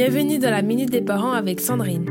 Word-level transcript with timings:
Bienvenue 0.00 0.38
dans 0.38 0.52
la 0.52 0.62
Minute 0.62 0.90
des 0.90 1.00
Parents 1.00 1.32
avec 1.32 1.60
Sandrine. 1.60 2.06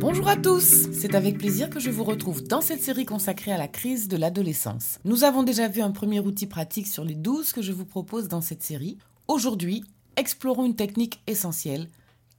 Bonjour 0.00 0.26
à 0.26 0.34
tous, 0.34 0.88
c'est 0.92 1.14
avec 1.14 1.38
plaisir 1.38 1.70
que 1.70 1.78
je 1.78 1.88
vous 1.88 2.02
retrouve 2.02 2.42
dans 2.42 2.60
cette 2.60 2.82
série 2.82 3.04
consacrée 3.04 3.52
à 3.52 3.56
la 3.56 3.68
crise 3.68 4.08
de 4.08 4.16
l'adolescence. 4.16 4.98
Nous 5.04 5.22
avons 5.22 5.44
déjà 5.44 5.68
vu 5.68 5.80
un 5.80 5.92
premier 5.92 6.18
outil 6.18 6.48
pratique 6.48 6.88
sur 6.88 7.04
les 7.04 7.14
12 7.14 7.52
que 7.52 7.62
je 7.62 7.70
vous 7.70 7.84
propose 7.84 8.26
dans 8.26 8.40
cette 8.40 8.64
série. 8.64 8.98
Aujourd'hui, 9.28 9.84
explorons 10.16 10.66
une 10.66 10.74
technique 10.74 11.20
essentielle, 11.28 11.86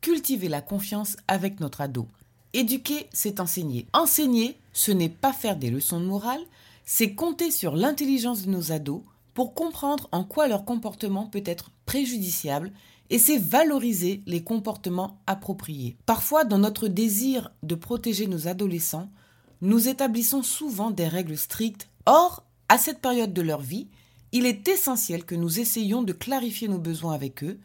cultiver 0.01 0.49
la 0.49 0.61
confiance 0.61 1.15
avec 1.29 1.61
notre 1.61 1.79
ado. 1.79 2.05
Éduquer, 2.51 3.07
c'est 3.13 3.39
enseigner. 3.39 3.85
Enseigner, 3.93 4.57
ce 4.73 4.91
n'est 4.91 5.07
pas 5.07 5.31
faire 5.31 5.55
des 5.55 5.69
leçons 5.69 6.01
de 6.01 6.07
morale, 6.07 6.41
c'est 6.83 7.15
compter 7.15 7.51
sur 7.51 7.77
l'intelligence 7.77 8.45
de 8.45 8.51
nos 8.51 8.73
ados 8.73 9.03
pour 9.33 9.53
comprendre 9.53 10.09
en 10.11 10.23
quoi 10.23 10.47
leur 10.47 10.65
comportement 10.65 11.25
peut 11.25 11.43
être 11.45 11.71
préjudiciable 11.85 12.71
et 13.09 13.19
c'est 13.19 13.37
valoriser 13.37 14.21
les 14.25 14.43
comportements 14.43 15.19
appropriés. 15.25 15.97
Parfois, 16.05 16.43
dans 16.43 16.59
notre 16.59 16.87
désir 16.87 17.51
de 17.63 17.75
protéger 17.75 18.27
nos 18.27 18.47
adolescents, 18.47 19.09
nous 19.61 19.87
établissons 19.87 20.43
souvent 20.43 20.91
des 20.91 21.07
règles 21.07 21.37
strictes. 21.37 21.89
Or, 22.05 22.43
à 22.69 22.77
cette 22.77 23.01
période 23.01 23.33
de 23.33 23.41
leur 23.41 23.61
vie, 23.61 23.87
il 24.31 24.45
est 24.45 24.67
essentiel 24.67 25.25
que 25.25 25.35
nous 25.35 25.59
essayions 25.59 26.03
de 26.03 26.13
clarifier 26.13 26.67
nos 26.67 26.77
besoins 26.77 27.13
avec 27.13 27.43
eux, 27.43 27.59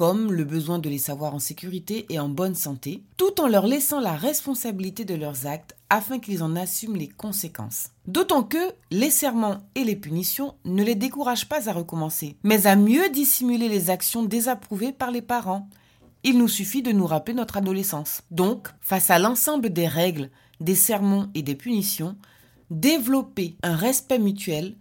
comme 0.00 0.32
le 0.32 0.44
besoin 0.44 0.78
de 0.78 0.88
les 0.88 0.96
savoir 0.96 1.34
en 1.34 1.38
sécurité 1.38 2.06
et 2.08 2.18
en 2.18 2.30
bonne 2.30 2.54
santé, 2.54 3.02
tout 3.18 3.38
en 3.38 3.48
leur 3.48 3.66
laissant 3.66 4.00
la 4.00 4.16
responsabilité 4.16 5.04
de 5.04 5.14
leurs 5.14 5.46
actes 5.46 5.76
afin 5.90 6.18
qu'ils 6.18 6.42
en 6.42 6.56
assument 6.56 6.96
les 6.96 7.06
conséquences. 7.08 7.90
D'autant 8.06 8.42
que 8.42 8.72
les 8.90 9.10
serments 9.10 9.58
et 9.74 9.84
les 9.84 9.96
punitions 9.96 10.54
ne 10.64 10.82
les 10.82 10.94
découragent 10.94 11.50
pas 11.50 11.68
à 11.68 11.74
recommencer, 11.74 12.38
mais 12.44 12.66
à 12.66 12.76
mieux 12.76 13.10
dissimuler 13.10 13.68
les 13.68 13.90
actions 13.90 14.22
désapprouvées 14.22 14.92
par 14.92 15.10
les 15.10 15.20
parents. 15.20 15.68
Il 16.24 16.38
nous 16.38 16.48
suffit 16.48 16.80
de 16.80 16.92
nous 16.92 17.06
rappeler 17.06 17.34
notre 17.34 17.58
adolescence. 17.58 18.22
Donc, 18.30 18.68
face 18.80 19.10
à 19.10 19.18
l'ensemble 19.18 19.68
des 19.68 19.86
règles, 19.86 20.30
des 20.60 20.76
sermons 20.76 21.28
et 21.34 21.42
des 21.42 21.56
punitions, 21.56 22.16
développer 22.70 23.58
un 23.62 23.76
respect 23.76 24.18
mutuel 24.18 24.76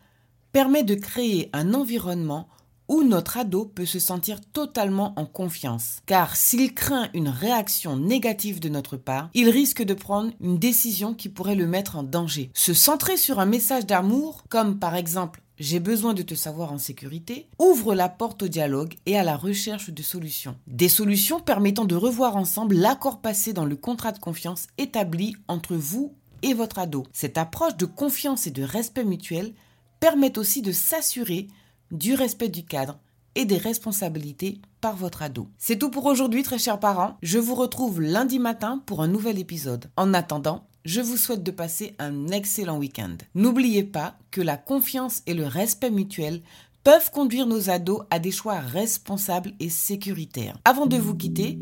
permet 0.53 0.83
de 0.83 0.95
créer 0.95 1.49
un 1.51 1.73
environnement 1.73 2.47
où 2.89 3.03
notre 3.03 3.37
ado 3.37 3.65
peut 3.65 3.85
se 3.85 3.99
sentir 3.99 4.41
totalement 4.41 5.13
en 5.15 5.25
confiance. 5.25 5.99
Car 6.05 6.35
s'il 6.35 6.73
craint 6.73 7.09
une 7.13 7.29
réaction 7.29 7.95
négative 7.95 8.59
de 8.59 8.67
notre 8.67 8.97
part, 8.97 9.29
il 9.33 9.49
risque 9.49 9.83
de 9.83 9.93
prendre 9.93 10.31
une 10.41 10.57
décision 10.57 11.13
qui 11.13 11.29
pourrait 11.29 11.55
le 11.55 11.67
mettre 11.67 11.95
en 11.95 12.03
danger. 12.03 12.51
Se 12.53 12.73
centrer 12.73 13.15
sur 13.15 13.39
un 13.39 13.45
message 13.45 13.85
d'amour, 13.85 14.43
comme 14.49 14.79
par 14.79 14.95
exemple 14.95 15.41
j'ai 15.59 15.81
besoin 15.81 16.13
de 16.13 16.21
te 16.21 16.35
savoir 16.35 16.71
en 16.71 16.77
sécurité, 16.77 17.49
ouvre 17.59 17.93
la 17.93 18.07
porte 18.07 18.43
au 18.43 18.47
dialogue 18.47 18.95
et 19.05 19.19
à 19.19 19.23
la 19.23 19.35
recherche 19.35 19.89
de 19.89 20.01
solutions. 20.01 20.55
Des 20.67 20.87
solutions 20.87 21.41
permettant 21.41 21.83
de 21.83 21.95
revoir 21.95 22.37
ensemble 22.37 22.75
l'accord 22.75 23.19
passé 23.19 23.51
dans 23.51 23.65
le 23.65 23.75
contrat 23.75 24.13
de 24.13 24.19
confiance 24.19 24.67
établi 24.77 25.35
entre 25.49 25.75
vous 25.75 26.13
et 26.43 26.53
votre 26.53 26.79
ado. 26.79 27.05
Cette 27.11 27.37
approche 27.37 27.75
de 27.75 27.85
confiance 27.85 28.47
et 28.47 28.51
de 28.51 28.63
respect 28.63 29.03
mutuel 29.03 29.53
permet 29.99 30.37
aussi 30.37 30.61
de 30.61 30.71
s'assurer 30.71 31.47
du 31.91 32.13
respect 32.13 32.49
du 32.49 32.65
cadre 32.65 32.99
et 33.35 33.45
des 33.45 33.57
responsabilités 33.57 34.59
par 34.81 34.95
votre 34.95 35.21
ado. 35.21 35.47
C'est 35.57 35.77
tout 35.77 35.89
pour 35.89 36.05
aujourd'hui, 36.05 36.43
très 36.43 36.57
chers 36.57 36.79
parents. 36.79 37.17
Je 37.21 37.39
vous 37.39 37.55
retrouve 37.55 38.01
lundi 38.01 38.39
matin 38.39 38.81
pour 38.85 39.01
un 39.01 39.07
nouvel 39.07 39.39
épisode. 39.39 39.89
En 39.97 40.13
attendant, 40.13 40.67
je 40.85 41.01
vous 41.01 41.17
souhaite 41.17 41.43
de 41.43 41.51
passer 41.51 41.95
un 41.99 42.29
excellent 42.29 42.77
week-end. 42.77 43.17
N'oubliez 43.35 43.83
pas 43.83 44.15
que 44.31 44.41
la 44.41 44.57
confiance 44.57 45.21
et 45.27 45.33
le 45.33 45.45
respect 45.45 45.91
mutuel 45.91 46.41
peuvent 46.83 47.11
conduire 47.11 47.45
nos 47.45 47.69
ados 47.69 48.01
à 48.09 48.19
des 48.19 48.31
choix 48.31 48.59
responsables 48.59 49.51
et 49.59 49.69
sécuritaires. 49.69 50.57
Avant 50.65 50.85
de 50.85 50.97
vous 50.97 51.15
quitter, 51.15 51.57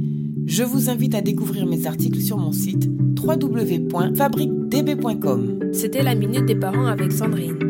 je 0.45 0.63
vous 0.63 0.89
invite 0.89 1.15
à 1.15 1.21
découvrir 1.21 1.65
mes 1.65 1.87
articles 1.87 2.21
sur 2.21 2.37
mon 2.37 2.51
site 2.51 2.87
www.fabriquedb.com. 3.19 5.71
C'était 5.73 6.03
la 6.03 6.13
Minute 6.15 6.45
des 6.45 6.55
Parents 6.55 6.85
avec 6.85 7.11
Sandrine. 7.11 7.66